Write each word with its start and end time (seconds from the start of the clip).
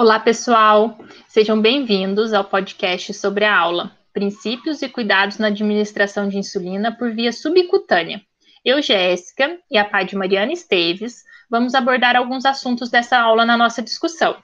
Olá, 0.00 0.20
pessoal! 0.20 0.96
Sejam 1.26 1.60
bem-vindos 1.60 2.32
ao 2.32 2.44
podcast 2.44 3.12
sobre 3.14 3.44
a 3.44 3.58
aula 3.58 3.90
Princípios 4.12 4.80
e 4.80 4.88
Cuidados 4.88 5.38
na 5.38 5.48
Administração 5.48 6.28
de 6.28 6.38
Insulina 6.38 6.96
por 6.96 7.10
Via 7.10 7.32
Subcutânea. 7.32 8.22
Eu, 8.64 8.80
Jéssica, 8.80 9.58
e 9.68 9.76
a 9.76 9.84
pai 9.84 10.04
de 10.04 10.14
Mariana 10.14 10.52
Esteves, 10.52 11.24
vamos 11.50 11.74
abordar 11.74 12.14
alguns 12.14 12.44
assuntos 12.44 12.90
dessa 12.90 13.18
aula 13.18 13.44
na 13.44 13.56
nossa 13.56 13.82
discussão. 13.82 14.36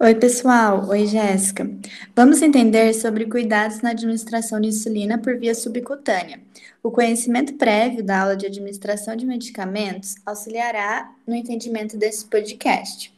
Oi, 0.00 0.12
pessoal. 0.16 0.88
Oi, 0.88 1.06
Jéssica. 1.06 1.70
Vamos 2.16 2.42
entender 2.42 2.92
sobre 2.94 3.26
cuidados 3.26 3.80
na 3.80 3.90
administração 3.90 4.60
de 4.60 4.68
insulina 4.68 5.16
por 5.16 5.38
via 5.38 5.54
subcutânea. 5.54 6.40
O 6.82 6.90
conhecimento 6.90 7.54
prévio 7.54 8.02
da 8.02 8.22
aula 8.22 8.36
de 8.36 8.44
administração 8.44 9.14
de 9.14 9.24
medicamentos 9.24 10.16
auxiliará 10.26 11.14
no 11.24 11.34
entendimento 11.34 11.96
desse 11.96 12.26
podcast. 12.26 13.14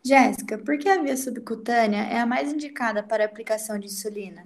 Jéssica, 0.00 0.56
por 0.58 0.78
que 0.78 0.88
a 0.88 1.02
via 1.02 1.16
subcutânea 1.16 2.04
é 2.04 2.20
a 2.20 2.26
mais 2.26 2.52
indicada 2.52 3.02
para 3.02 3.24
aplicação 3.24 3.76
de 3.76 3.86
insulina? 3.86 4.44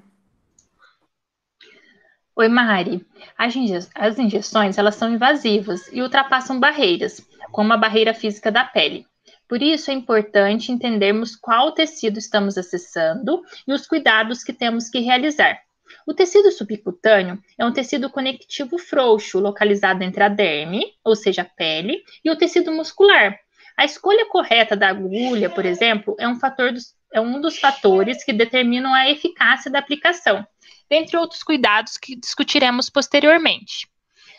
Oi, 2.34 2.48
Mari. 2.48 3.06
As 3.36 4.18
injeções 4.18 4.78
elas 4.78 4.94
são 4.94 5.12
invasivas 5.12 5.88
e 5.92 6.00
ultrapassam 6.00 6.58
barreiras, 6.58 7.20
como 7.52 7.74
a 7.74 7.76
barreira 7.76 8.14
física 8.14 8.50
da 8.50 8.64
pele. 8.64 9.06
Por 9.48 9.62
isso 9.62 9.90
é 9.90 9.94
importante 9.94 10.72
entendermos 10.72 11.36
qual 11.36 11.72
tecido 11.72 12.18
estamos 12.18 12.58
acessando 12.58 13.42
e 13.66 13.72
os 13.72 13.86
cuidados 13.86 14.42
que 14.42 14.52
temos 14.52 14.88
que 14.90 14.98
realizar. 14.98 15.60
O 16.06 16.12
tecido 16.12 16.50
subcutâneo 16.50 17.38
é 17.56 17.64
um 17.64 17.72
tecido 17.72 18.10
conectivo 18.10 18.76
frouxo, 18.78 19.38
localizado 19.38 20.02
entre 20.02 20.22
a 20.22 20.28
derme, 20.28 20.94
ou 21.04 21.14
seja, 21.14 21.42
a 21.42 21.44
pele, 21.44 22.02
e 22.24 22.30
o 22.30 22.36
tecido 22.36 22.72
muscular. 22.72 23.38
A 23.76 23.84
escolha 23.84 24.26
correta 24.26 24.74
da 24.74 24.88
agulha, 24.88 25.50
por 25.50 25.64
exemplo, 25.64 26.16
é 26.18 26.26
um, 26.26 26.38
dos, 26.72 26.94
é 27.12 27.20
um 27.20 27.40
dos 27.40 27.58
fatores 27.58 28.24
que 28.24 28.32
determinam 28.32 28.92
a 28.92 29.08
eficácia 29.10 29.70
da 29.70 29.78
aplicação, 29.78 30.46
dentre 30.88 31.16
outros 31.16 31.42
cuidados 31.42 31.96
que 31.96 32.16
discutiremos 32.16 32.88
posteriormente. 32.88 33.88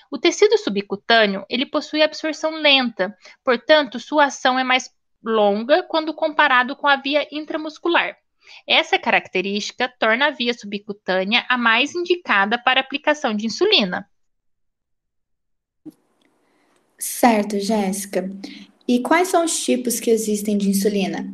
O 0.10 0.18
tecido 0.18 0.58
subcutâneo, 0.58 1.46
ele 1.50 1.66
possui 1.66 2.02
absorção 2.02 2.56
lenta, 2.62 3.16
portanto, 3.44 4.00
sua 4.00 4.26
ação 4.26 4.58
é 4.58 4.64
mais 4.64 4.90
longa 5.24 5.84
quando 5.84 6.14
comparado 6.14 6.76
com 6.76 6.88
a 6.88 6.96
via 6.96 7.28
intramuscular. 7.32 8.18
Essa 8.66 8.98
característica 8.98 9.92
torna 10.00 10.28
a 10.28 10.32
via 10.32 10.54
subcutânea 10.54 11.46
a 11.50 11.58
mais 11.58 11.94
indicada 11.94 12.58
para 12.58 12.80
aplicação 12.80 13.36
de 13.36 13.46
insulina. 13.46 14.10
Certo, 16.98 17.60
Jéssica. 17.60 18.30
E 18.88 19.00
quais 19.02 19.28
são 19.28 19.44
os 19.44 19.64
tipos 19.64 20.00
que 20.00 20.10
existem 20.10 20.58
de 20.58 20.70
insulina? 20.70 21.28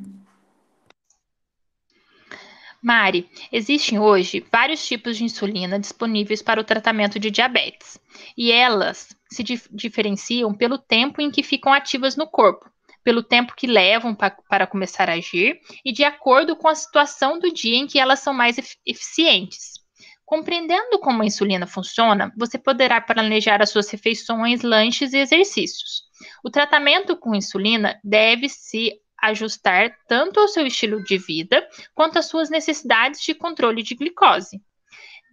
Mari, 2.81 3.29
existem 3.49 3.97
hoje 3.97 4.45
vários 4.51 4.85
tipos 4.85 5.15
de 5.15 5.23
insulina 5.23 5.79
disponíveis 5.79 6.41
para 6.41 6.59
o 6.59 6.65
tratamento 6.65 7.17
de 7.17 7.31
diabetes, 7.31 7.97
e 8.37 8.51
elas 8.51 9.15
se 9.31 9.41
dif 9.41 9.69
diferenciam 9.71 10.53
pelo 10.53 10.77
tempo 10.77 11.21
em 11.21 11.31
que 11.31 11.41
ficam 11.41 11.71
ativas 11.71 12.17
no 12.17 12.27
corpo, 12.27 12.69
pelo 13.03 13.21
tempo 13.21 13.55
que 13.55 13.67
levam 13.67 14.15
pa 14.15 14.31
para 14.31 14.67
começar 14.67 15.09
a 15.09 15.13
agir 15.13 15.59
e 15.83 15.91
de 15.91 16.03
acordo 16.03 16.55
com 16.55 16.67
a 16.67 16.75
situação 16.75 17.39
do 17.39 17.51
dia 17.51 17.77
em 17.77 17.87
que 17.87 17.99
elas 17.99 18.19
são 18.19 18.33
mais 18.33 18.57
eficientes. 18.85 19.73
Compreendendo 20.25 20.99
como 20.99 21.21
a 21.21 21.25
insulina 21.25 21.67
funciona, 21.67 22.33
você 22.37 22.57
poderá 22.57 23.01
planejar 23.01 23.61
as 23.61 23.69
suas 23.69 23.89
refeições, 23.89 24.61
lanches 24.61 25.13
e 25.13 25.17
exercícios. 25.17 26.03
O 26.43 26.49
tratamento 26.49 27.17
com 27.17 27.35
insulina 27.35 27.99
deve 28.03 28.47
se 28.47 28.93
ajustar 29.21 29.95
tanto 30.07 30.39
ao 30.39 30.47
seu 30.47 30.65
estilo 30.65 31.03
de 31.03 31.17
vida 31.17 31.67
quanto 31.93 32.19
às 32.19 32.25
suas 32.25 32.49
necessidades 32.49 33.21
de 33.21 33.33
controle 33.33 33.83
de 33.83 33.95
glicose. 33.95 34.61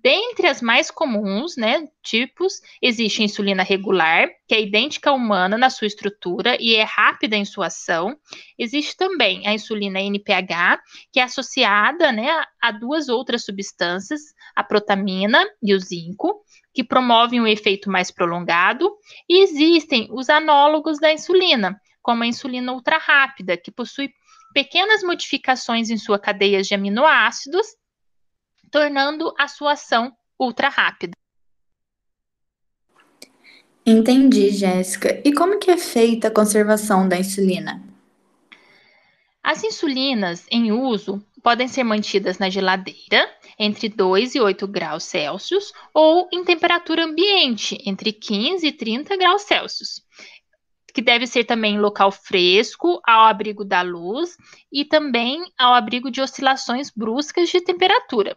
Dentre 0.02 0.46
as 0.46 0.62
mais 0.62 0.90
comuns, 0.90 1.56
né, 1.58 1.86
tipos, 2.02 2.54
existe 2.80 3.20
a 3.20 3.24
insulina 3.26 3.62
regular, 3.62 4.28
que 4.48 4.54
é 4.54 4.62
idêntica 4.62 5.10
à 5.10 5.12
humana 5.12 5.58
na 5.58 5.68
sua 5.68 5.86
estrutura 5.86 6.56
e 6.58 6.74
é 6.74 6.82
rápida 6.82 7.36
em 7.36 7.44
sua 7.44 7.66
ação. 7.66 8.16
Existe 8.58 8.96
também 8.96 9.46
a 9.46 9.52
insulina 9.52 10.00
NPH, 10.00 10.80
que 11.12 11.20
é 11.20 11.22
associada, 11.22 12.10
né, 12.12 12.28
a 12.62 12.70
duas 12.72 13.10
outras 13.10 13.44
substâncias, 13.44 14.20
a 14.56 14.64
protamina 14.64 15.44
e 15.62 15.74
o 15.74 15.78
zinco, 15.78 16.42
que 16.72 16.82
promovem 16.82 17.38
um 17.38 17.46
efeito 17.46 17.90
mais 17.90 18.10
prolongado. 18.10 18.90
E 19.28 19.42
existem 19.42 20.08
os 20.12 20.30
análogos 20.30 20.98
da 20.98 21.12
insulina, 21.12 21.78
como 22.00 22.22
a 22.22 22.26
insulina 22.26 22.72
ultra 22.72 22.96
rápida, 22.96 23.54
que 23.54 23.70
possui 23.70 24.10
pequenas 24.54 25.02
modificações 25.02 25.90
em 25.90 25.98
sua 25.98 26.18
cadeia 26.18 26.62
de 26.62 26.74
aminoácidos 26.74 27.66
tornando 28.70 29.34
a 29.38 29.48
sua 29.48 29.72
ação 29.72 30.12
ultra 30.38 30.68
rápida. 30.68 31.12
Entendi, 33.84 34.50
Jéssica. 34.50 35.20
E 35.24 35.32
como 35.32 35.58
que 35.58 35.70
é 35.70 35.76
feita 35.76 36.28
a 36.28 36.30
conservação 36.30 37.08
da 37.08 37.18
insulina? 37.18 37.82
As 39.42 39.64
insulinas 39.64 40.46
em 40.50 40.70
uso 40.70 41.24
podem 41.42 41.66
ser 41.66 41.82
mantidas 41.82 42.38
na 42.38 42.50
geladeira 42.50 43.28
entre 43.58 43.88
2 43.88 44.34
e 44.34 44.40
8 44.40 44.66
graus 44.68 45.04
Celsius 45.04 45.72
ou 45.94 46.28
em 46.30 46.44
temperatura 46.44 47.04
ambiente 47.04 47.78
entre 47.86 48.12
15 48.12 48.66
e 48.66 48.72
30 48.72 49.16
graus 49.16 49.42
Celsius 49.42 50.02
que 50.90 51.02
deve 51.02 51.26
ser 51.26 51.44
também 51.44 51.78
local 51.78 52.10
fresco, 52.10 53.00
ao 53.06 53.26
abrigo 53.26 53.64
da 53.64 53.82
luz 53.82 54.36
e 54.72 54.84
também 54.84 55.44
ao 55.58 55.74
abrigo 55.74 56.10
de 56.10 56.20
oscilações 56.20 56.90
bruscas 56.90 57.48
de 57.48 57.60
temperatura. 57.60 58.36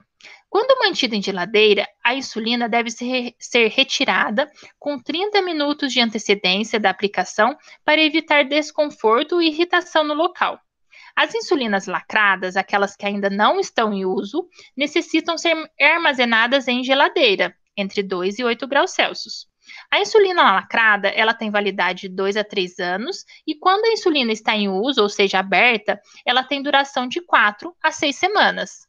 Quando 0.49 0.79
mantida 0.79 1.15
em 1.15 1.21
geladeira, 1.21 1.87
a 2.03 2.13
insulina 2.13 2.69
deve 2.69 2.91
ser, 2.91 3.33
ser 3.39 3.69
retirada 3.69 4.51
com 4.77 4.99
30 4.99 5.41
minutos 5.41 5.91
de 5.91 5.99
antecedência 5.99 6.79
da 6.79 6.91
aplicação 6.91 7.57
para 7.83 8.01
evitar 8.01 8.43
desconforto 8.43 9.41
e 9.41 9.47
irritação 9.47 10.03
no 10.03 10.13
local. 10.13 10.59
As 11.15 11.33
insulinas 11.33 11.87
lacradas, 11.87 12.55
aquelas 12.55 12.95
que 12.95 13.05
ainda 13.05 13.29
não 13.29 13.59
estão 13.59 13.93
em 13.93 14.05
uso, 14.05 14.47
necessitam 14.77 15.37
ser 15.37 15.55
armazenadas 15.79 16.67
em 16.67 16.83
geladeira, 16.83 17.55
entre 17.75 18.03
2 18.03 18.39
e 18.39 18.43
8 18.43 18.67
graus 18.67 18.91
Celsius. 18.91 19.47
A 19.91 19.99
insulina 19.99 20.43
lacrada, 20.43 21.07
ela 21.09 21.33
tem 21.33 21.51
validade 21.51 22.01
de 22.01 22.09
2 22.09 22.37
a 22.37 22.43
3 22.43 22.79
anos, 22.79 23.25
e 23.45 23.55
quando 23.55 23.85
a 23.85 23.91
insulina 23.91 24.31
está 24.31 24.55
em 24.55 24.67
uso, 24.67 25.01
ou 25.01 25.09
seja, 25.09 25.39
aberta, 25.39 26.01
ela 26.25 26.43
tem 26.43 26.61
duração 26.61 27.07
de 27.07 27.21
4 27.21 27.75
a 27.81 27.91
6 27.91 28.15
semanas. 28.15 28.87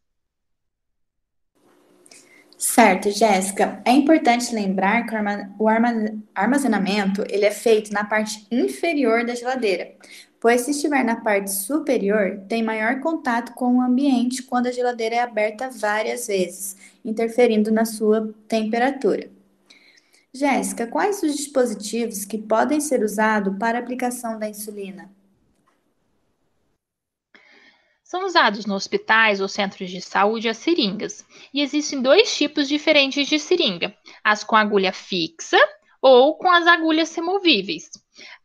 Certo, 2.56 3.10
Jéssica. 3.10 3.82
É 3.84 3.90
importante 3.90 4.54
lembrar 4.54 5.04
que 5.04 5.14
o 5.58 5.68
armazenamento 6.34 7.22
ele 7.28 7.44
é 7.44 7.50
feito 7.50 7.92
na 7.92 8.04
parte 8.04 8.46
inferior 8.50 9.26
da 9.26 9.34
geladeira, 9.34 9.94
pois 10.40 10.62
se 10.62 10.70
estiver 10.70 11.04
na 11.04 11.16
parte 11.16 11.50
superior, 11.50 12.40
tem 12.48 12.62
maior 12.62 13.00
contato 13.00 13.52
com 13.52 13.76
o 13.76 13.82
ambiente 13.82 14.42
quando 14.42 14.68
a 14.68 14.72
geladeira 14.72 15.16
é 15.16 15.20
aberta 15.20 15.68
várias 15.68 16.26
vezes, 16.26 16.76
interferindo 17.04 17.70
na 17.70 17.84
sua 17.84 18.32
temperatura. 18.48 19.33
Jéssica, 20.36 20.88
quais 20.88 21.22
os 21.22 21.36
dispositivos 21.36 22.24
que 22.24 22.36
podem 22.36 22.80
ser 22.80 23.04
usados 23.04 23.56
para 23.56 23.78
aplicação 23.78 24.36
da 24.36 24.48
insulina? 24.48 25.08
São 28.02 28.26
usados 28.26 28.66
nos 28.66 28.76
hospitais 28.76 29.40
ou 29.40 29.46
centros 29.46 29.88
de 29.90 30.00
saúde 30.00 30.48
as 30.48 30.58
seringas, 30.58 31.24
e 31.52 31.62
existem 31.62 32.02
dois 32.02 32.36
tipos 32.36 32.66
diferentes 32.66 33.28
de 33.28 33.38
seringa: 33.38 33.96
as 34.24 34.42
com 34.42 34.56
agulha 34.56 34.92
fixa 34.92 35.58
ou 36.02 36.36
com 36.36 36.50
as 36.50 36.66
agulhas 36.66 37.14
removíveis. 37.14 37.90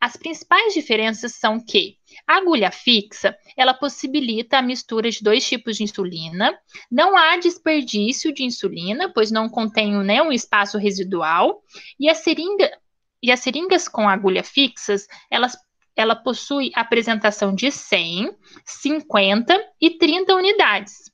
As 0.00 0.16
principais 0.16 0.72
diferenças 0.72 1.34
são 1.34 1.58
que 1.58 1.98
a 2.26 2.36
agulha 2.36 2.70
fixa, 2.70 3.36
ela 3.56 3.74
possibilita 3.74 4.58
a 4.58 4.62
mistura 4.62 5.10
de 5.10 5.22
dois 5.22 5.46
tipos 5.46 5.76
de 5.76 5.84
insulina, 5.84 6.58
não 6.90 7.16
há 7.16 7.36
desperdício 7.36 8.32
de 8.32 8.44
insulina, 8.44 9.12
pois 9.12 9.30
não 9.30 9.48
contém 9.48 9.92
né, 10.02 10.22
um 10.22 10.32
espaço 10.32 10.78
residual, 10.78 11.62
e 11.98 12.08
a 12.08 12.14
seringa 12.14 12.70
e 13.22 13.30
as 13.30 13.40
seringas 13.40 13.86
com 13.86 14.08
agulha 14.08 14.42
fixas, 14.42 15.06
elas 15.30 15.56
ela 15.96 16.16
possui 16.16 16.70
apresentação 16.74 17.54
de 17.54 17.70
100, 17.70 18.34
50 18.64 19.54
e 19.80 19.90
30 19.90 20.34
unidades. 20.34 21.10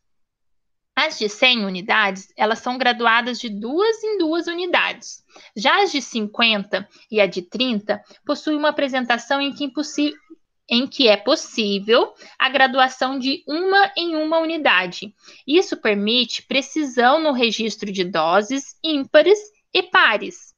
As 0.94 1.19
de 1.19 1.28
100 1.28 1.66
unidades, 1.66 2.32
elas 2.37 2.60
são 2.60 2.78
graduadas 2.78 3.38
de 3.38 3.49
duas 3.50 4.02
em 4.02 4.16
duas 4.16 4.46
unidades. 4.46 5.22
Já 5.54 5.82
as 5.82 5.92
de 5.92 6.00
50 6.00 6.88
e 7.10 7.20
a 7.20 7.26
de 7.26 7.42
30 7.42 8.02
possuem 8.25 8.56
uma 8.56 8.70
apresentação 8.70 9.40
em 9.40 9.52
que, 9.52 9.70
em 10.68 10.86
que 10.86 11.08
é 11.08 11.16
possível 11.16 12.12
a 12.38 12.48
graduação 12.48 13.18
de 13.18 13.42
uma 13.46 13.92
em 13.96 14.16
uma 14.16 14.38
unidade. 14.38 15.14
Isso 15.46 15.76
permite 15.76 16.42
precisão 16.42 17.20
no 17.20 17.32
registro 17.32 17.90
de 17.92 18.04
doses 18.04 18.76
ímpares 18.82 19.38
e 19.72 19.82
pares. 19.82 20.56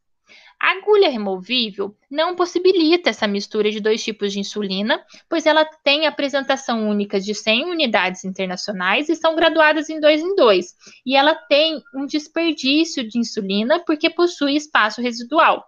A 0.60 0.72
agulha 0.72 1.08
removível 1.08 1.96
não 2.10 2.34
possibilita 2.34 3.10
essa 3.10 3.28
mistura 3.28 3.70
de 3.70 3.78
dois 3.78 4.02
tipos 4.02 4.32
de 4.32 4.40
insulina, 4.40 5.00
pois 5.28 5.46
ela 5.46 5.64
tem 5.84 6.04
apresentação 6.04 6.88
única 6.88 7.20
de 7.20 7.32
100 7.32 7.66
unidades 7.66 8.24
internacionais 8.24 9.08
e 9.08 9.14
são 9.14 9.36
graduadas 9.36 9.88
em 9.88 10.00
dois 10.00 10.20
em 10.20 10.34
dois. 10.34 10.74
E 11.06 11.14
ela 11.14 11.36
tem 11.36 11.80
um 11.94 12.04
desperdício 12.06 13.08
de 13.08 13.20
insulina 13.20 13.78
porque 13.86 14.10
possui 14.10 14.56
espaço 14.56 15.00
residual. 15.00 15.64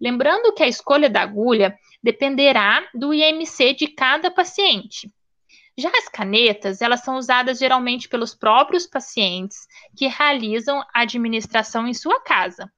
Lembrando 0.00 0.54
que 0.54 0.62
a 0.62 0.68
escolha 0.68 1.10
da 1.10 1.22
agulha 1.22 1.76
dependerá 2.02 2.88
do 2.94 3.12
IMC 3.12 3.74
de 3.74 3.88
cada 3.88 4.30
paciente. 4.30 5.10
Já 5.76 5.90
as 5.90 6.08
canetas, 6.08 6.82
elas 6.82 7.02
são 7.02 7.16
usadas 7.16 7.58
geralmente 7.58 8.08
pelos 8.08 8.34
próprios 8.34 8.86
pacientes 8.86 9.66
que 9.96 10.06
realizam 10.06 10.80
a 10.94 11.02
administração 11.02 11.86
em 11.86 11.94
sua 11.94 12.20
casa. 12.20 12.70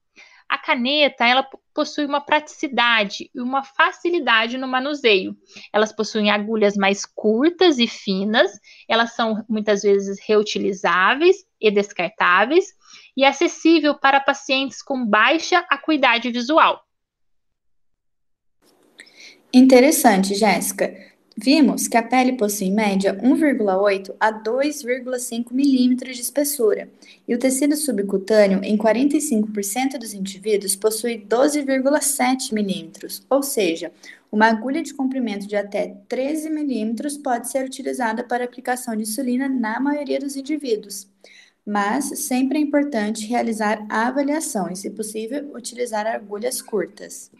A 0.48 0.58
caneta, 0.58 1.26
ela 1.26 1.48
possui 1.72 2.04
uma 2.04 2.20
praticidade 2.20 3.30
e 3.34 3.40
uma 3.40 3.64
facilidade 3.64 4.58
no 4.58 4.68
manuseio. 4.68 5.34
Elas 5.72 5.94
possuem 5.94 6.30
agulhas 6.30 6.76
mais 6.76 7.06
curtas 7.06 7.78
e 7.78 7.88
finas, 7.88 8.52
elas 8.86 9.14
são 9.14 9.42
muitas 9.48 9.82
vezes 9.82 10.18
reutilizáveis 10.24 11.38
e 11.58 11.70
descartáveis 11.70 12.66
e 13.16 13.24
acessível 13.24 13.98
para 13.98 14.20
pacientes 14.20 14.82
com 14.82 15.06
baixa 15.06 15.64
acuidade 15.70 16.30
visual. 16.30 16.84
Interessante, 19.54 20.34
Jéssica. 20.34 20.96
Vimos 21.36 21.86
que 21.86 21.96
a 21.96 22.02
pele 22.02 22.38
possui 22.38 22.68
em 22.68 22.74
média 22.74 23.14
1,8 23.22 24.14
a 24.18 24.32
2,5 24.32 25.52
milímetros 25.52 26.16
de 26.16 26.22
espessura 26.22 26.88
e 27.28 27.34
o 27.34 27.38
tecido 27.38 27.76
subcutâneo, 27.76 28.60
em 28.62 28.78
45% 28.78 29.98
dos 29.98 30.14
indivíduos, 30.14 30.74
possui 30.74 31.18
12,7 31.18 32.52
milímetros, 32.52 33.22
ou 33.28 33.42
seja, 33.42 33.92
uma 34.30 34.46
agulha 34.46 34.82
de 34.82 34.94
comprimento 34.94 35.46
de 35.46 35.56
até 35.56 35.96
13 36.08 36.48
milímetros 36.48 37.18
pode 37.18 37.50
ser 37.50 37.64
utilizada 37.64 38.24
para 38.24 38.44
aplicação 38.44 38.96
de 38.96 39.02
insulina 39.02 39.48
na 39.50 39.78
maioria 39.80 40.18
dos 40.18 40.34
indivíduos. 40.34 41.06
Mas 41.64 42.20
sempre 42.20 42.58
é 42.58 42.60
importante 42.60 43.26
realizar 43.26 43.86
a 43.90 44.08
avaliação 44.08 44.70
e, 44.70 44.76
se 44.76 44.90
possível, 44.90 45.50
utilizar 45.54 46.06
agulhas 46.06 46.62
curtas. 46.62 47.30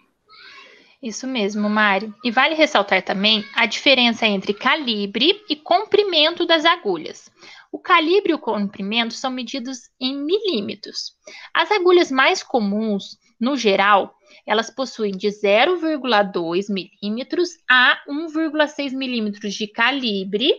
Isso 1.03 1.27
mesmo, 1.27 1.69
Mari. 1.69 2.15
E 2.23 2.31
vale 2.31 2.55
ressaltar 2.55 3.03
também 3.03 3.45
a 3.57 3.67
diferença 3.67 4.25
entre 4.25 4.55
calibre 4.55 5.43
e 5.51 5.57
comprimento 5.57 6.47
das 6.47 6.65
agulhas. 6.65 7.29
O 7.73 7.79
calibre 7.79 8.31
e 8.31 8.35
o 8.35 8.39
comprimento 8.39 9.13
são 9.13 9.29
medidos 9.29 9.91
em 10.01 10.17
milímetros. 10.17 11.17
As 11.53 11.73
agulhas 11.73 12.13
mais 12.13 12.45
comuns, 12.45 13.19
no 13.41 13.57
geral, 13.57 14.15
elas 14.47 14.71
possuem 14.71 15.11
de 15.11 15.27
0,2 15.27 16.67
milímetros 16.69 17.51
a 17.69 17.99
1,6 18.09 18.93
milímetros 18.93 19.55
de 19.55 19.67
calibre 19.67 20.55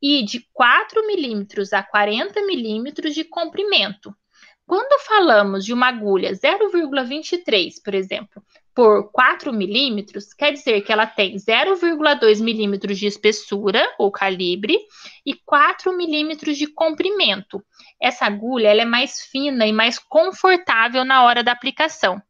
e 0.00 0.24
de 0.24 0.40
4 0.54 1.06
milímetros 1.06 1.74
a 1.74 1.82
40 1.82 2.46
milímetros 2.46 3.14
de 3.14 3.24
comprimento. 3.24 4.14
Quando 4.66 4.98
falamos 5.02 5.66
de 5.66 5.74
uma 5.74 5.88
agulha 5.88 6.32
0,23, 6.32 7.74
por 7.84 7.94
exemplo, 7.94 8.42
por 8.74 9.10
4 9.12 9.52
milímetros, 9.52 10.32
quer 10.32 10.52
dizer 10.52 10.80
que 10.82 10.92
ela 10.92 11.06
tem 11.06 11.36
0,2 11.36 12.40
milímetros 12.40 12.98
de 12.98 13.06
espessura 13.06 13.86
ou 13.98 14.10
calibre 14.10 14.78
e 15.26 15.34
4 15.34 15.94
milímetros 15.96 16.56
de 16.56 16.66
comprimento. 16.66 17.62
Essa 18.00 18.26
agulha 18.26 18.68
ela 18.68 18.82
é 18.82 18.86
mais 18.86 19.20
fina 19.20 19.66
e 19.66 19.72
mais 19.72 19.98
confortável 19.98 21.04
na 21.04 21.24
hora 21.24 21.42
da 21.42 21.52
aplicação. 21.52 22.20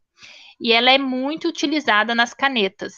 E 0.60 0.72
ela 0.72 0.90
é 0.90 0.98
muito 0.98 1.48
utilizada 1.48 2.14
nas 2.14 2.34
canetas. 2.34 2.94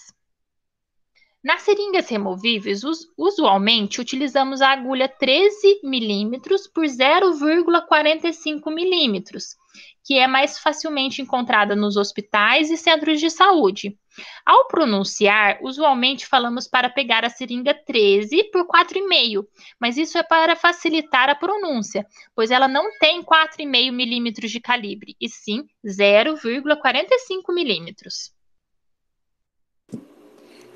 Nas 1.43 1.61
seringas 1.61 2.09
removíveis, 2.09 2.81
usualmente 3.19 4.01
utilizamos 4.01 4.63
a 4.63 4.71
agulha 4.71 5.07
13 5.07 5.81
milímetros 5.85 6.67
por 6.67 6.87
0,45 6.87 8.75
milímetros 8.75 9.55
que 10.05 10.19
é 10.19 10.27
mais 10.27 10.59
facilmente 10.59 11.23
encontrada 11.23 11.75
nos 11.75 11.97
hospitais 11.97 12.71
e 12.71 12.77
centros 12.77 13.19
de 13.19 13.31
saúde. 13.31 13.99
Ao 14.45 14.69
pronunciar, 14.69 15.59
usualmente 15.63 16.27
falamos 16.27 16.69
para 16.69 16.91
pegar 16.91 17.25
a 17.25 17.31
seringa 17.31 17.75
13 17.75 18.45
por 18.53 18.67
4,5, 18.67 19.45
mas 19.81 19.97
isso 19.97 20.19
é 20.19 20.23
para 20.23 20.55
facilitar 20.55 21.29
a 21.29 21.35
pronúncia, 21.35 22.07
pois 22.35 22.51
ela 22.51 22.69
não 22.69 22.97
tem 22.99 23.23
4,5 23.23 23.91
milímetros 23.91 24.51
de 24.51 24.61
calibre, 24.61 25.17
e 25.21 25.29
sim 25.29 25.65
0,45 25.85 27.53
milímetros. 27.53 28.33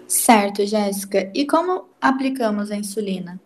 Certo, 0.09 0.65
Jéssica. 0.65 1.31
E 1.35 1.47
como 1.47 1.91
aplicamos 2.01 2.71
a 2.71 2.77
insulina? 2.77 3.39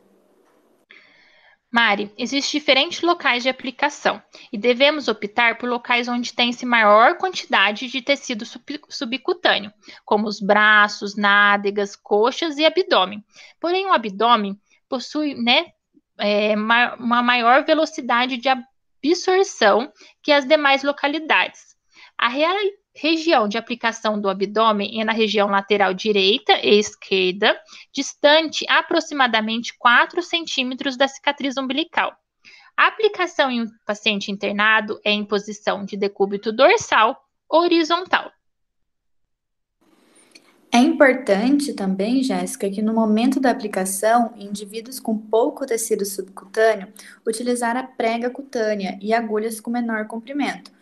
Mari, 1.73 2.13
existem 2.19 2.61
diferentes 2.61 3.01
locais 3.01 3.43
de 3.43 3.49
aplicação 3.49 4.23
e 4.53 4.59
devemos 4.59 5.09
optar 5.09 5.57
por 5.57 5.71
locais 5.71 6.07
onde 6.07 6.35
tem-se 6.35 6.67
maior 6.67 7.17
quantidade 7.17 7.89
de 7.89 8.03
tecido 8.03 8.45
subcutâneo, 8.91 9.73
como 10.05 10.29
os 10.29 10.39
braços, 10.39 11.17
nádegas, 11.17 11.97
coxas 11.97 12.59
e 12.59 12.67
abdômen. 12.67 13.25
Porém, 13.59 13.87
o 13.87 13.93
abdômen 13.93 14.61
possui 14.87 15.35
né, 15.35 15.69
é, 16.19 16.55
uma 16.55 17.23
maior 17.23 17.65
velocidade 17.65 18.37
de 18.37 18.51
absorção 18.51 19.91
que 20.23 20.31
as 20.31 20.47
demais 20.47 20.83
localidades. 20.83 21.75
A 22.19 22.29
real 22.29 22.55
região 22.95 23.49
de 23.49 23.57
aplicação 23.57 24.21
do 24.21 24.29
abdômen 24.29 25.01
é 25.01 25.05
na 25.05 25.13
região 25.13 25.49
lateral 25.49 25.95
direita 25.95 26.53
e 26.63 26.79
esquerda, 26.79 27.59
distante 27.93 28.65
aproximadamente 28.69 29.77
4 29.79 30.23
centímetros 30.23 30.97
da 30.97 31.09
cicatriz 31.09 31.57
umbilical. 31.57 32.13
A 32.77 32.87
aplicação 32.87 33.51
em 33.51 33.63
um 33.63 33.67
paciente 33.87 34.31
internado 34.31 35.01
é 35.05 35.11
em 35.11 35.25
posição 35.25 35.85
de 35.85 35.97
decúbito 35.97 36.53
dorsal 36.53 37.17
horizontal. 37.49 38.31
É 40.75 40.79
importante 40.79 41.75
também, 41.75 42.23
Jéssica, 42.23 42.71
que 42.71 42.81
no 42.81 42.95
momento 42.95 43.39
da 43.39 43.51
aplicação, 43.51 44.33
indivíduos 44.39 44.99
com 44.99 45.19
pouco 45.19 45.67
tecido 45.67 46.07
subcutâneo 46.07 46.89
utilizar 47.27 47.77
a 47.77 47.83
prega 47.83 48.31
cutânea 48.31 48.99
e 49.03 49.13
agulhas 49.13 49.61
com 49.61 49.71
menor 49.71 50.07
comprimento, 50.07 50.73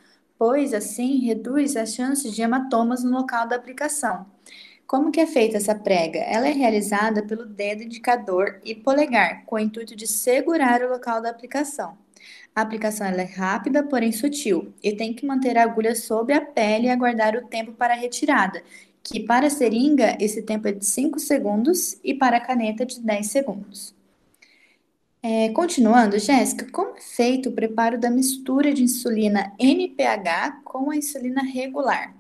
pois 0.41 0.73
assim 0.73 1.19
reduz 1.19 1.77
as 1.77 1.95
chances 1.95 2.33
de 2.33 2.41
hematomas 2.41 3.05
no 3.05 3.11
local 3.11 3.47
da 3.47 3.57
aplicação. 3.57 4.25
Como 4.87 5.13
que 5.13 5.21
é 5.21 5.27
feita 5.27 5.59
essa 5.59 5.75
prega? 5.75 6.19
Ela 6.21 6.49
é 6.49 6.53
realizada 6.53 7.23
pelo 7.23 7.45
dedo 7.45 7.83
indicador 7.83 8.59
e 8.65 8.75
polegar, 8.75 9.45
com 9.45 9.57
o 9.57 9.59
intuito 9.59 9.95
de 9.95 10.07
segurar 10.07 10.83
o 10.83 10.89
local 10.89 11.21
da 11.21 11.29
aplicação. 11.29 11.99
A 12.57 12.63
aplicação 12.63 13.07
é 13.07 13.23
rápida, 13.23 13.83
porém 13.83 14.13
sutil, 14.13 14.73
e 14.83 14.93
tem 14.97 15.13
que 15.13 15.27
manter 15.27 15.59
a 15.59 15.63
agulha 15.63 15.95
sobre 15.95 16.33
a 16.33 16.41
pele 16.41 16.87
e 16.87 16.91
aguardar 16.91 17.37
o 17.37 17.47
tempo 17.47 17.73
para 17.73 17.93
a 17.93 17.99
retirada, 17.99 18.63
que 19.03 19.21
para 19.21 19.49
a 19.49 19.51
seringa 19.51 20.17
esse 20.19 20.41
tempo 20.41 20.67
é 20.67 20.73
de 20.73 20.87
5 20.87 21.19
segundos 21.19 22.01
e 22.03 22.15
para 22.15 22.39
a 22.39 22.41
caneta 22.41 22.87
de 22.87 22.99
10 22.99 23.27
segundos. 23.27 24.00
É, 25.23 25.51
continuando, 25.51 26.19
Jéssica, 26.19 26.67
como 26.73 26.97
é 26.97 27.01
feito 27.01 27.51
o 27.51 27.53
preparo 27.53 28.01
da 28.01 28.09
mistura 28.09 28.73
de 28.73 28.83
insulina 28.83 29.53
NPH 29.59 30.63
com 30.65 30.91
a 30.91 30.97
insulina 30.97 31.43
regular? 31.43 32.15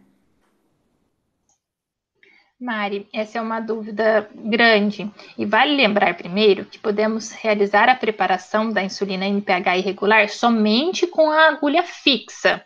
Mari, 2.60 3.08
essa 3.10 3.38
é 3.38 3.40
uma 3.40 3.58
dúvida 3.58 4.28
grande. 4.34 5.10
E 5.38 5.46
vale 5.46 5.74
lembrar 5.74 6.14
primeiro 6.14 6.66
que 6.66 6.78
podemos 6.78 7.30
realizar 7.30 7.88
a 7.88 7.96
preparação 7.96 8.70
da 8.70 8.82
insulina 8.82 9.26
NPH 9.26 9.78
irregular 9.78 10.28
somente 10.28 11.06
com 11.06 11.30
a 11.30 11.48
agulha 11.48 11.82
fixa. 11.82 12.62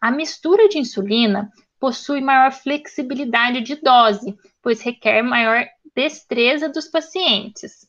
A 0.00 0.10
mistura 0.10 0.70
de 0.70 0.78
insulina 0.78 1.52
possui 1.78 2.22
maior 2.22 2.50
flexibilidade 2.50 3.60
de 3.60 3.76
dose, 3.76 4.34
pois 4.62 4.80
requer 4.80 5.20
maior 5.20 5.66
destreza 5.94 6.70
dos 6.70 6.88
pacientes. 6.88 7.86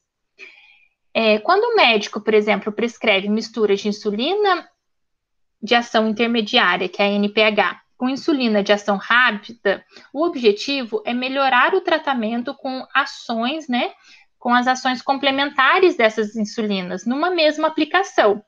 É, 1.13 1.39
quando 1.39 1.63
o 1.63 1.75
médico, 1.75 2.21
por 2.21 2.33
exemplo, 2.33 2.71
prescreve 2.71 3.27
mistura 3.29 3.75
de 3.75 3.87
insulina 3.87 4.67
de 5.61 5.73
ação 5.73 6.07
intermediária, 6.07 6.87
que 6.87 7.01
é 7.01 7.05
a 7.05 7.09
NPH, 7.09 7.81
com 7.97 8.07
insulina 8.07 8.63
de 8.63 8.71
ação 8.71 8.97
rápida, 8.97 9.83
o 10.13 10.23
objetivo 10.23 11.01
é 11.03 11.13
melhorar 11.13 11.73
o 11.73 11.81
tratamento 11.81 12.53
com 12.53 12.85
ações, 12.93 13.67
né? 13.67 13.91
Com 14.37 14.53
as 14.53 14.67
ações 14.67 15.01
complementares 15.01 15.97
dessas 15.97 16.35
insulinas 16.35 17.05
numa 17.05 17.31
mesma 17.31 17.67
aplicação. 17.67 18.43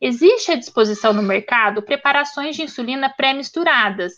Existe 0.00 0.52
à 0.52 0.54
disposição 0.54 1.12
no 1.12 1.22
mercado 1.22 1.82
preparações 1.82 2.54
de 2.54 2.62
insulina 2.62 3.08
pré-misturadas 3.08 4.14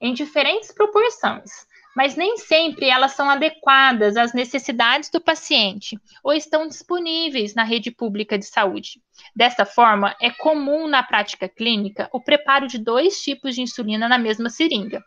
em 0.00 0.14
diferentes 0.14 0.72
proporções, 0.72 1.50
mas 1.94 2.16
nem 2.16 2.36
sempre 2.36 2.88
elas 2.88 3.12
são 3.12 3.28
adequadas 3.28 4.16
às 4.16 4.32
necessidades 4.32 5.10
do 5.10 5.20
paciente 5.20 5.98
ou 6.22 6.32
estão 6.32 6.66
disponíveis 6.66 7.54
na 7.54 7.64
rede 7.64 7.90
pública 7.90 8.38
de 8.38 8.46
saúde. 8.46 9.00
Dessa 9.34 9.64
forma, 9.64 10.14
é 10.20 10.30
comum 10.30 10.86
na 10.86 11.02
prática 11.02 11.48
clínica 11.48 12.08
o 12.12 12.20
preparo 12.20 12.66
de 12.66 12.78
dois 12.78 13.20
tipos 13.20 13.54
de 13.54 13.62
insulina 13.62 14.08
na 14.08 14.18
mesma 14.18 14.50
seringa. 14.50 15.02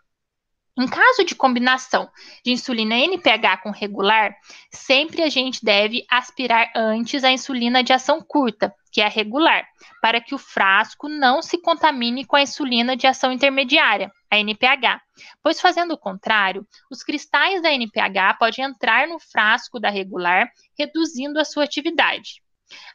Em 0.80 0.88
caso 0.88 1.24
de 1.26 1.34
combinação 1.34 2.08
de 2.46 2.52
insulina 2.52 2.96
NPH 2.96 3.64
com 3.64 3.72
regular, 3.72 4.36
sempre 4.72 5.24
a 5.24 5.30
gente 5.30 5.66
deve 5.66 6.06
aspirar 6.08 6.72
antes 6.76 7.24
a 7.24 7.32
insulina 7.32 7.84
de 7.84 7.94
ação 7.94 8.22
curta, 8.22 8.72
que 8.92 9.02
é 9.02 9.06
a 9.06 9.10
regular, 9.10 9.68
para 10.00 10.22
que 10.22 10.36
o 10.36 10.38
frasco 10.38 11.10
não 11.10 11.42
se 11.42 11.60
contamine 11.60 12.26
com 12.26 12.36
a 12.36 12.44
insulina 12.44 12.96
de 12.96 13.08
ação 13.08 13.32
intermediária, 13.32 14.12
a 14.30 14.38
NPH, 14.38 15.02
pois 15.42 15.60
fazendo 15.60 15.96
o 15.96 15.98
contrário, 15.98 16.64
os 16.92 17.02
cristais 17.02 17.60
da 17.60 17.74
NPH 17.74 18.38
podem 18.38 18.64
entrar 18.64 19.08
no 19.08 19.20
frasco 19.20 19.80
da 19.80 19.90
regular, 19.90 20.48
reduzindo 20.78 21.40
a 21.40 21.46
sua 21.46 21.64
atividade. 21.64 22.44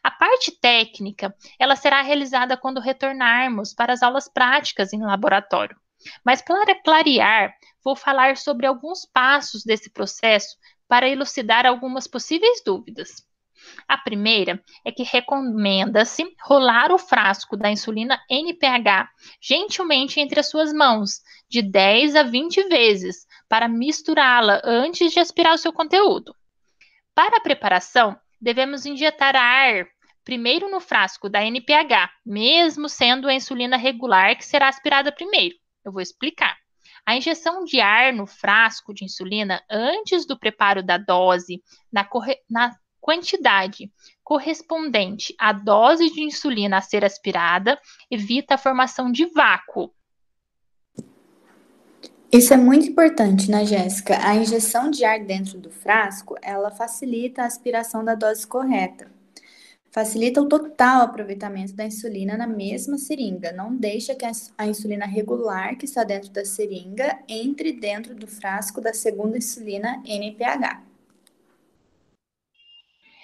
A 0.01 0.09
parte 0.09 0.57
técnica, 0.57 1.35
ela 1.59 1.75
será 1.75 2.01
realizada 2.01 2.55
quando 2.55 2.79
retornarmos 2.79 3.73
para 3.73 3.91
as 3.91 4.01
aulas 4.01 4.29
práticas 4.29 4.93
em 4.93 5.03
laboratório. 5.03 5.82
Mas 6.25 6.41
para 6.41 6.75
clarear, 6.81 7.53
vou 7.83 7.95
falar 7.95 8.37
sobre 8.37 8.65
alguns 8.65 9.05
passos 9.05 9.63
desse 9.63 9.91
processo 9.91 10.55
para 10.87 11.09
elucidar 11.09 11.65
algumas 11.65 12.07
possíveis 12.07 12.61
dúvidas. 12.63 13.25
A 13.87 13.97
primeira 13.97 14.61
é 14.85 14.91
que 14.91 15.03
recomenda-se 15.03 16.23
rolar 16.43 16.91
o 16.91 16.97
frasco 16.97 17.55
da 17.55 17.71
insulina 17.71 18.19
NPH 18.29 19.09
gentilmente 19.41 20.19
entre 20.19 20.39
as 20.39 20.49
suas 20.49 20.73
mãos, 20.73 21.21
de 21.49 21.61
10 21.61 22.15
a 22.15 22.23
20 22.23 22.63
vezes, 22.67 23.25
para 23.47 23.67
misturá-la 23.67 24.61
antes 24.63 25.13
de 25.13 25.19
aspirar 25.19 25.53
o 25.53 25.57
seu 25.57 25.71
conteúdo. 25.71 26.35
Para 27.15 27.37
a 27.37 27.41
preparação, 27.41 28.17
devemos 28.41 28.85
injetar 28.85 29.35
ar 29.35 29.87
primeiro 30.23 30.69
no 30.69 30.79
frasco 30.79 31.29
da 31.29 31.43
NPH, 31.43 32.09
mesmo 32.25 32.87
sendo 32.87 33.27
a 33.27 33.33
insulina 33.33 33.77
regular 33.77 34.35
que 34.37 34.45
será 34.45 34.67
aspirada 34.67 35.11
primeiro. 35.11 35.55
Eu 35.83 35.91
vou 35.91 36.01
explicar. 36.01 36.55
A 37.05 37.15
injeção 37.15 37.65
de 37.65 37.81
ar 37.81 38.13
no 38.13 38.25
frasco 38.25 38.93
de 38.93 39.03
insulina 39.03 39.61
antes 39.69 40.25
do 40.25 40.39
preparo 40.39 40.81
da 40.81 40.97
dose, 40.97 41.61
na, 41.91 42.07
na 42.49 42.75
quantidade 43.01 43.91
correspondente 44.23 45.35
à 45.37 45.51
dose 45.51 46.09
de 46.09 46.21
insulina 46.21 46.77
a 46.77 46.81
ser 46.81 47.03
aspirada, 47.03 47.77
evita 48.09 48.55
a 48.55 48.57
formação 48.57 49.11
de 49.11 49.25
vácuo. 49.25 49.93
Isso 52.31 52.53
é 52.53 52.57
muito 52.57 52.87
importante, 52.87 53.51
né, 53.51 53.65
Jéssica? 53.65 54.17
A 54.25 54.35
injeção 54.35 54.89
de 54.89 55.03
ar 55.05 55.19
dentro 55.19 55.59
do 55.59 55.69
frasco, 55.69 56.35
ela 56.41 56.71
facilita 56.71 57.43
a 57.43 57.45
aspiração 57.45 58.03
da 58.03 58.15
dose 58.15 58.47
correta 58.47 59.11
facilita 59.93 60.41
o 60.41 60.49
total 60.49 61.03
aproveitamento 61.03 61.73
da 61.73 61.85
insulina 61.85 62.35
na 62.35 62.47
mesma 62.47 62.97
seringa. 62.97 63.51
Não 63.51 63.75
deixa 63.75 64.15
que 64.15 64.25
a 64.57 64.65
insulina 64.67 65.05
regular 65.05 65.77
que 65.77 65.85
está 65.85 66.03
dentro 66.03 66.31
da 66.31 66.43
seringa 66.43 67.19
entre 67.29 67.71
dentro 67.71 68.15
do 68.15 68.25
frasco 68.25 68.81
da 68.81 68.91
segunda 68.91 69.37
insulina 69.37 70.01
NPH. 70.03 70.81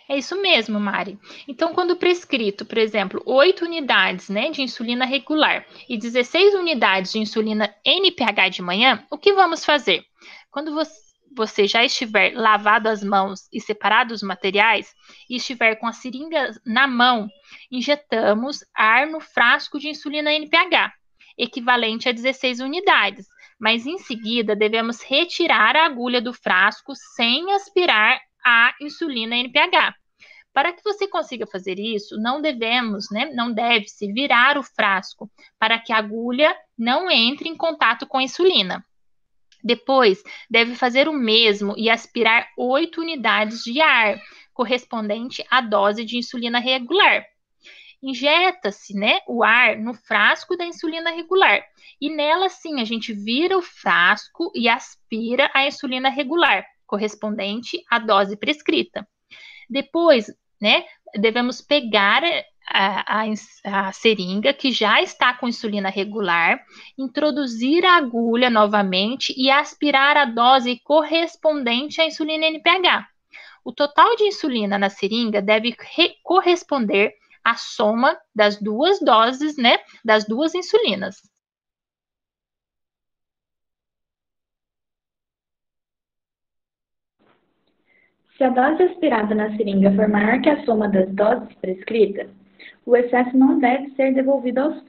É 0.07 0.17
isso 0.17 0.39
mesmo, 0.41 0.79
Mari. 0.79 1.19
Então, 1.47 1.73
quando 1.73 1.95
prescrito, 1.95 2.65
por 2.65 2.77
exemplo, 2.79 3.21
8 3.25 3.65
unidades 3.65 4.29
né, 4.29 4.49
de 4.49 4.61
insulina 4.61 5.05
regular 5.05 5.65
e 5.88 5.97
16 5.97 6.55
unidades 6.55 7.11
de 7.11 7.19
insulina 7.19 7.73
NPH 7.85 8.49
de 8.51 8.61
manhã, 8.61 9.05
o 9.11 9.17
que 9.17 9.33
vamos 9.33 9.63
fazer? 9.65 10.03
Quando 10.49 10.73
você 10.73 11.09
você 11.36 11.67
já 11.67 11.83
estiver 11.83 12.33
lavado 12.33 12.89
as 12.89 13.03
mãos 13.03 13.48
e 13.51 13.62
separado 13.62 14.13
os 14.13 14.21
materiais 14.21 14.93
e 15.29 15.36
estiver 15.36 15.75
com 15.75 15.88
a 15.88 15.93
seringa 15.93 16.51
na 16.65 16.88
mão, 16.88 17.29
injetamos 17.71 18.63
ar 18.74 19.07
no 19.07 19.19
frasco 19.19 19.79
de 19.79 19.89
insulina 19.89 20.33
NPH, 20.33 20.93
equivalente 21.38 22.09
a 22.09 22.12
16 22.12 22.59
unidades, 22.59 23.27
mas 23.59 23.86
em 23.86 23.98
seguida 23.98 24.55
devemos 24.55 25.01
retirar 25.01 25.75
a 25.75 25.86
agulha 25.86 26.21
do 26.21 26.33
frasco 26.33 26.93
sem 27.15 27.51
aspirar 27.53 28.19
a 28.45 28.74
insulina 28.81 29.36
NPH. 29.36 29.95
Para 30.53 30.74
que 30.74 30.83
você 30.83 31.07
consiga 31.07 31.45
fazer 31.45 31.77
isso, 31.79 32.17
não 32.17 32.41
devemos, 32.41 33.09
né, 33.12 33.31
não 33.33 33.51
deve-se 33.51 34.12
virar 34.12 34.57
o 34.57 34.63
frasco 34.63 35.29
para 35.59 35.79
que 35.79 35.93
a 35.93 35.98
agulha 35.98 36.55
não 36.77 37.09
entre 37.09 37.48
em 37.48 37.55
contato 37.55 38.07
com 38.07 38.17
a 38.17 38.24
insulina. 38.24 38.83
Depois, 39.63 40.24
deve 40.50 40.75
fazer 40.75 41.08
o 41.08 41.13
mesmo 41.13 41.74
e 41.78 41.89
aspirar 41.89 42.48
8 42.58 43.01
unidades 43.01 43.63
de 43.63 43.82
ar, 43.82 44.20
correspondente 44.54 45.46
à 45.50 45.62
dose 45.62 46.04
de 46.04 46.18
insulina 46.18 46.60
regular. 46.60 47.25
Injeta-se 48.01 48.94
né, 48.94 49.20
o 49.28 49.44
ar 49.44 49.78
no 49.78 49.94
frasco 49.94 50.56
da 50.56 50.66
insulina 50.66 51.12
regular. 51.12 51.62
E 52.00 52.10
nela, 52.10 52.48
sim, 52.48 52.80
a 52.80 52.86
gente 52.86 53.13
vira 53.13 53.58
o 53.58 53.62
frasco 53.62 54.51
e 54.56 54.70
aspira 54.70 55.51
a 55.54 55.66
insulina 55.68 56.10
regular, 56.10 56.66
correspondente 56.88 57.84
à 57.89 58.00
dose 58.00 58.38
prescrita. 58.38 59.06
Depois, 59.70 60.28
né, 60.62 60.86
devemos 61.16 61.62
pegar 61.62 62.24
a, 62.69 63.21
a, 63.21 63.88
a, 63.88 63.91
seringa 63.91 64.53
que 64.53 64.71
já 64.71 65.01
está 65.01 65.33
com 65.33 65.47
insulina 65.47 65.89
regular, 65.89 66.63
introduzir 66.97 67.83
a 67.83 67.97
agulha 67.97 68.49
novamente 68.49 69.33
e 69.35 69.49
aspirar 69.49 70.15
a 70.15 70.25
dose 70.25 70.79
correspondente 70.83 71.99
à 71.99 72.05
insulina 72.05 72.45
NPH. 72.45 73.07
O 73.65 73.73
total 73.73 74.15
de 74.15 74.25
insulina 74.25 74.77
na 74.77 74.89
seringa 74.89 75.41
deve 75.41 75.75
corresponder 76.23 77.13
à 77.43 77.55
soma 77.55 78.17
das 78.33 78.61
duas 78.61 78.99
doses, 78.99 79.57
né, 79.57 79.79
das 80.05 80.25
duas 80.25 80.53
insulinas. 80.53 81.17
Se 88.38 88.45
a 88.45 88.49
dose 88.49 88.83
aspirada 88.83 89.35
na 89.35 89.55
seringa 89.57 89.93
for 89.95 90.07
maior 90.07 90.41
que 90.41 90.49
a 90.49 90.63
soma 90.63 90.88
das 90.88 91.09
doses 91.13 91.53
prescritas, 91.55 92.38
o 92.86 92.96
excesso 92.96 93.38
não 93.38 93.60
deve 93.60 93.89
ser 93.96 94.13
devolvido 94.13 94.60
aos 94.60 94.82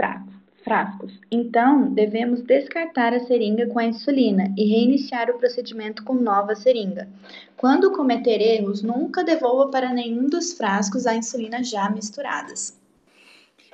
frascos. 0.62 1.18
Então, 1.30 1.92
devemos 1.92 2.42
descartar 2.42 3.12
a 3.12 3.20
seringa 3.20 3.66
com 3.66 3.78
a 3.78 3.84
insulina 3.84 4.52
e 4.56 4.64
reiniciar 4.64 5.30
o 5.30 5.38
procedimento 5.38 6.04
com 6.04 6.14
nova 6.14 6.54
seringa. 6.54 7.08
Quando 7.56 7.92
cometer 7.92 8.40
erros, 8.40 8.82
nunca 8.82 9.24
devolva 9.24 9.70
para 9.70 9.92
nenhum 9.92 10.28
dos 10.28 10.52
frascos 10.52 11.06
a 11.06 11.14
insulina 11.14 11.62
já 11.62 11.88
misturadas. 11.90 12.78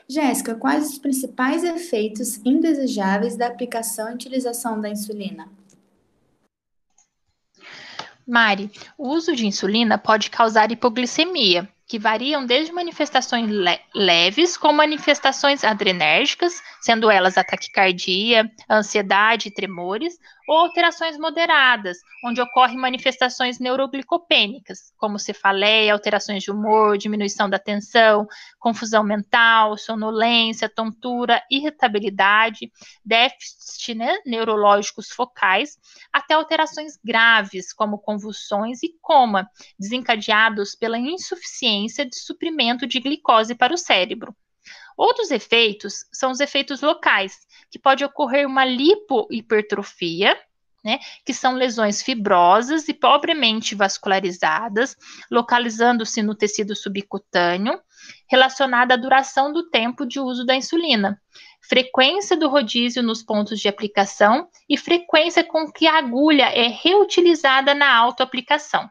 Jéssica, 0.08 0.54
quais 0.54 0.90
os 0.90 0.98
principais 0.98 1.64
efeitos 1.64 2.40
indesejáveis 2.44 3.36
da 3.36 3.48
aplicação 3.48 4.10
e 4.10 4.14
utilização 4.14 4.80
da 4.80 4.88
insulina? 4.88 5.48
Mari, 8.26 8.70
o 8.96 9.08
uso 9.08 9.34
de 9.34 9.46
insulina 9.46 9.98
pode 9.98 10.30
causar 10.30 10.70
hipoglicemia, 10.72 11.68
que 11.86 11.98
variam 12.00 12.44
desde 12.44 12.72
manifestações 12.72 13.48
le 13.48 13.78
leves 13.94 14.56
com 14.56 14.72
manifestações 14.72 15.62
adrenérgicas, 15.62 16.60
sendo 16.80 17.10
elas 17.10 17.38
a 17.38 17.44
taquicardia, 17.44 18.50
ansiedade 18.68 19.52
tremores, 19.52 20.18
ou 20.48 20.58
alterações 20.58 21.18
moderadas, 21.18 21.98
onde 22.24 22.40
ocorrem 22.40 22.76
manifestações 22.76 23.58
neuroglicopênicas, 23.58 24.92
como 24.96 25.18
cefaleia, 25.18 25.92
alterações 25.92 26.42
de 26.44 26.52
humor, 26.52 26.96
diminuição 26.96 27.50
da 27.50 27.56
atenção, 27.56 28.28
confusão 28.58 29.02
mental, 29.02 29.76
sonolência, 29.76 30.68
tontura, 30.68 31.42
irritabilidade, 31.50 32.70
déficit 33.04 33.94
né, 33.94 34.18
neurológicos 34.24 35.08
focais, 35.10 35.78
até 36.12 36.34
alterações 36.34 36.96
graves, 37.04 37.72
como 37.72 37.98
convulsões 37.98 38.82
e 38.84 38.94
coma, 39.00 39.48
desencadeados 39.78 40.76
pela 40.76 40.98
insuficiência 40.98 41.75
de 41.84 42.18
suprimento 42.18 42.86
de 42.86 43.00
glicose 43.00 43.54
para 43.54 43.74
o 43.74 43.78
cérebro. 43.78 44.34
Outros 44.96 45.30
efeitos 45.30 46.06
são 46.10 46.30
os 46.30 46.40
efeitos 46.40 46.80
locais, 46.80 47.36
que 47.70 47.78
pode 47.78 48.04
ocorrer 48.04 48.46
uma 48.46 48.64
lipohipertrofia, 48.64 50.36
né, 50.82 51.00
que 51.24 51.34
são 51.34 51.54
lesões 51.54 52.00
fibrosas 52.00 52.88
e 52.88 52.94
pobremente 52.94 53.74
vascularizadas, 53.74 54.96
localizando-se 55.30 56.22
no 56.22 56.34
tecido 56.34 56.76
subcutâneo, 56.76 57.80
relacionada 58.30 58.94
à 58.94 58.96
duração 58.96 59.52
do 59.52 59.68
tempo 59.68 60.06
de 60.06 60.20
uso 60.20 60.46
da 60.46 60.54
insulina, 60.54 61.20
frequência 61.68 62.36
do 62.36 62.48
rodízio 62.48 63.02
nos 63.02 63.22
pontos 63.22 63.58
de 63.58 63.66
aplicação 63.66 64.48
e 64.68 64.78
frequência 64.78 65.42
com 65.42 65.70
que 65.70 65.86
a 65.86 65.98
agulha 65.98 66.44
é 66.44 66.68
reutilizada 66.68 67.74
na 67.74 67.92
autoaplicação. 67.92 68.88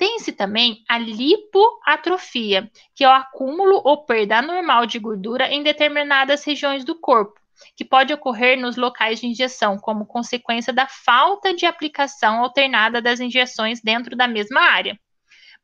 Tem-se 0.00 0.32
também 0.32 0.82
a 0.88 0.96
lipoatrofia, 0.96 2.70
que 2.94 3.04
é 3.04 3.06
o 3.06 3.12
acúmulo 3.12 3.82
ou 3.84 4.02
perda 4.06 4.38
anormal 4.38 4.86
de 4.86 4.98
gordura 4.98 5.52
em 5.52 5.62
determinadas 5.62 6.42
regiões 6.42 6.86
do 6.86 6.98
corpo, 6.98 7.38
que 7.76 7.84
pode 7.84 8.10
ocorrer 8.10 8.58
nos 8.58 8.78
locais 8.78 9.20
de 9.20 9.26
injeção, 9.26 9.76
como 9.76 10.06
consequência 10.06 10.72
da 10.72 10.86
falta 10.86 11.52
de 11.52 11.66
aplicação 11.66 12.40
alternada 12.40 13.02
das 13.02 13.20
injeções 13.20 13.82
dentro 13.82 14.16
da 14.16 14.26
mesma 14.26 14.62
área. 14.62 14.98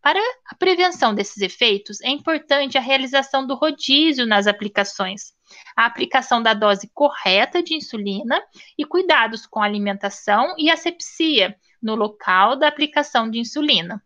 Para 0.02 0.20
a 0.50 0.54
prevenção 0.54 1.14
desses 1.14 1.38
efeitos, 1.38 2.02
é 2.02 2.10
importante 2.10 2.76
a 2.76 2.82
realização 2.82 3.46
do 3.46 3.54
rodízio 3.54 4.26
nas 4.26 4.46
aplicações, 4.46 5.32
a 5.74 5.86
aplicação 5.86 6.42
da 6.42 6.52
dose 6.52 6.90
correta 6.92 7.62
de 7.62 7.74
insulina 7.74 8.38
e 8.76 8.84
cuidados 8.84 9.46
com 9.46 9.62
alimentação 9.62 10.54
e 10.58 10.70
asepsia 10.70 11.56
no 11.82 11.94
local 11.94 12.54
da 12.54 12.68
aplicação 12.68 13.30
de 13.30 13.38
insulina. 13.38 14.02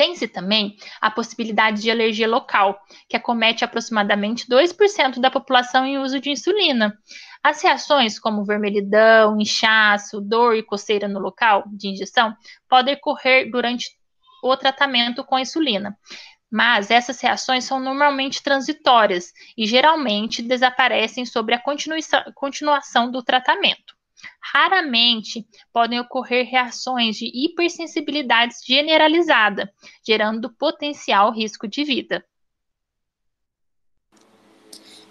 Tem-se 0.00 0.26
também 0.26 0.78
a 0.98 1.10
possibilidade 1.10 1.82
de 1.82 1.90
alergia 1.90 2.26
local, 2.26 2.80
que 3.06 3.18
acomete 3.18 3.66
aproximadamente 3.66 4.48
2% 4.48 5.20
da 5.20 5.30
população 5.30 5.84
em 5.84 5.98
uso 5.98 6.18
de 6.18 6.30
insulina. 6.30 6.96
As 7.42 7.62
reações, 7.62 8.18
como 8.18 8.42
vermelhidão, 8.42 9.38
inchaço, 9.38 10.18
dor 10.18 10.56
e 10.56 10.62
coceira 10.62 11.06
no 11.06 11.20
local 11.20 11.64
de 11.66 11.88
injeção, 11.88 12.34
podem 12.66 12.94
ocorrer 12.94 13.50
durante 13.50 13.90
o 14.42 14.56
tratamento 14.56 15.22
com 15.22 15.38
insulina. 15.38 15.94
Mas 16.50 16.90
essas 16.90 17.20
reações 17.20 17.64
são 17.64 17.78
normalmente 17.78 18.42
transitórias 18.42 19.34
e 19.54 19.66
geralmente 19.66 20.40
desaparecem 20.40 21.26
sobre 21.26 21.54
a 21.54 21.62
continuação 22.34 23.10
do 23.10 23.22
tratamento. 23.22 23.99
Raramente 24.40 25.46
podem 25.72 26.00
ocorrer 26.00 26.46
reações 26.46 27.16
de 27.16 27.26
hipersensibilidade 27.26 28.54
generalizada, 28.66 29.72
gerando 30.06 30.50
potencial 30.50 31.32
risco 31.32 31.68
de 31.68 31.84
vida. 31.84 32.24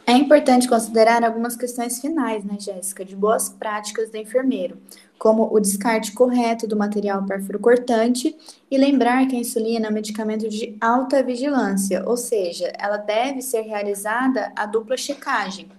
É 0.10 0.14
importante 0.14 0.68
considerar 0.68 1.24
algumas 1.24 1.56
questões 1.56 2.02
finais, 2.02 2.44
né, 2.44 2.58
Jéssica, 2.60 3.06
de 3.06 3.16
boas 3.16 3.48
práticas 3.48 4.10
do 4.10 4.18
enfermeiro, 4.18 4.82
como 5.20 5.54
o 5.54 5.60
descarte 5.60 6.14
correto 6.14 6.68
do 6.68 6.76
material 6.76 7.24
perfuro-cortante 7.28 8.36
e 8.72 8.76
lembrar 8.76 9.28
que 9.28 9.36
a 9.36 9.40
insulina 9.40 9.86
é 9.86 9.90
um 9.92 9.94
medicamento 9.94 10.50
de 10.50 10.76
alta 10.82 11.22
vigilância, 11.22 12.04
ou 12.08 12.18
seja, 12.18 12.74
ela 12.80 12.98
deve 12.98 13.44
ser 13.44 13.62
realizada 13.62 14.52
a 14.56 14.66
dupla 14.66 14.98
checagem. 14.98 15.70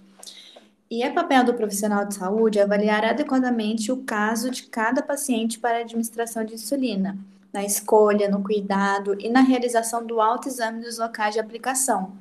E 0.91 1.03
é 1.03 1.09
papel 1.09 1.45
do 1.45 1.53
profissional 1.53 2.05
de 2.05 2.15
saúde 2.15 2.59
avaliar 2.59 3.05
adequadamente 3.05 3.93
o 3.93 4.03
caso 4.03 4.51
de 4.51 4.63
cada 4.63 5.01
paciente 5.01 5.57
para 5.57 5.77
a 5.77 5.81
administração 5.81 6.43
de 6.43 6.55
insulina 6.55 7.17
na 7.53 7.63
escolha, 7.63 8.29
no 8.29 8.43
cuidado 8.43 9.15
e 9.19 9.29
na 9.29 9.41
realização 9.41 10.05
do 10.05 10.19
autoexame 10.21 10.81
dos 10.81 10.97
locais 10.97 11.33
de 11.33 11.39
aplicação, 11.39 12.13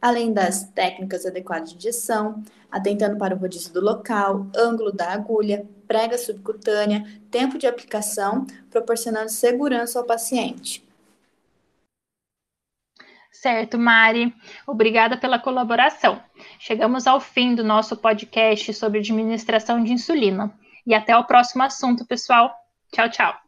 além 0.00 0.32
das 0.32 0.64
técnicas 0.64 1.26
adequadas 1.26 1.70
de 1.70 1.76
injeção, 1.76 2.42
atentando 2.70 3.16
para 3.16 3.34
o 3.34 3.38
rodízio 3.38 3.72
do 3.72 3.80
local, 3.80 4.46
ângulo 4.56 4.92
da 4.92 5.12
agulha, 5.12 5.66
prega 5.88 6.18
subcutânea, 6.18 7.04
tempo 7.30 7.58
de 7.58 7.66
aplicação, 7.66 8.46
proporcionando 8.70 9.28
segurança 9.28 9.98
ao 9.98 10.04
paciente. 10.04 10.85
Certo, 13.46 13.78
Mari. 13.78 14.34
Obrigada 14.66 15.16
pela 15.16 15.38
colaboração. 15.38 16.20
Chegamos 16.58 17.06
ao 17.06 17.20
fim 17.20 17.54
do 17.54 17.62
nosso 17.62 17.96
podcast 17.96 18.74
sobre 18.74 18.98
administração 18.98 19.84
de 19.84 19.92
insulina. 19.92 20.52
E 20.84 20.92
até 20.92 21.16
o 21.16 21.22
próximo 21.22 21.62
assunto, 21.62 22.04
pessoal. 22.04 22.52
Tchau, 22.90 23.08
tchau. 23.08 23.45